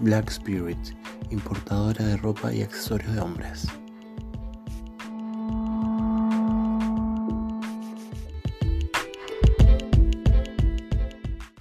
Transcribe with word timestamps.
Black 0.00 0.30
Spirit, 0.30 0.78
importadora 1.30 2.04
de 2.04 2.16
ropa 2.16 2.52
y 2.52 2.62
accesorios 2.62 3.14
de 3.14 3.20
hombres. 3.20 3.66